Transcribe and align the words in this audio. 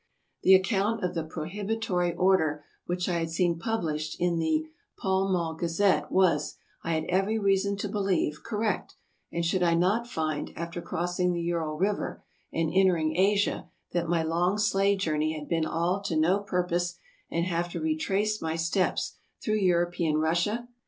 The 0.41 0.55
account 0.55 1.03
of 1.03 1.13
the 1.13 1.23
prohibitory 1.23 2.15
order 2.15 2.65
which 2.87 3.07
I 3.07 3.19
had 3.19 3.29
seen 3.29 3.59
published 3.59 4.19
in 4.19 4.39
the" 4.39 4.65
Pall 4.99 5.31
Mall 5.31 5.53
Gazette" 5.53 6.11
was, 6.11 6.57
I 6.83 6.93
had 6.93 7.03
every 7.05 7.37
reason 7.37 7.77
to 7.77 7.87
believe, 7.87 8.41
correct; 8.43 8.95
and 9.31 9.45
should 9.45 9.61
I 9.61 9.75
not 9.75 10.07
find, 10.07 10.53
after 10.55 10.81
crossing 10.81 11.33
the 11.33 11.41
Ural 11.41 11.77
river, 11.77 12.23
and 12.51 12.71
entering 12.73 13.15
Asia, 13.15 13.69
that 13.91 14.09
my 14.09 14.23
long 14.23 14.57
sleigh 14.57 14.95
journey 14.95 15.37
had 15.37 15.47
been 15.47 15.67
all 15.67 16.01
to 16.05 16.15
no 16.15 16.39
purpose 16.39 16.95
and 17.29 17.45
have 17.45 17.69
to 17.69 17.79
re 17.79 17.95
trace 17.95 18.41
my 18.41 18.55
steps 18.55 19.17
through 19.39 19.57
European 19.59 20.17
Russia 20.17 20.67